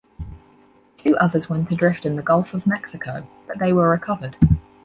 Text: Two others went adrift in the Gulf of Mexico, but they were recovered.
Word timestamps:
Two 0.97 1.15
others 1.19 1.47
went 1.47 1.71
adrift 1.71 2.07
in 2.07 2.15
the 2.15 2.23
Gulf 2.23 2.55
of 2.55 2.65
Mexico, 2.65 3.27
but 3.47 3.59
they 3.59 3.71
were 3.71 3.87
recovered. 3.91 4.35